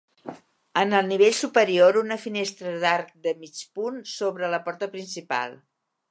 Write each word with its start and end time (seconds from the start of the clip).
En 0.83 0.93
el 0.99 1.09
nivell 1.09 1.33
superior, 1.39 1.99
una 2.01 2.17
finestra 2.23 2.71
d'arc 2.83 3.11
de 3.27 3.33
mig 3.41 3.59
punt 3.79 3.99
sobre 4.13 4.49
la 4.55 4.61
porta 4.69 4.89
principal. 4.95 5.55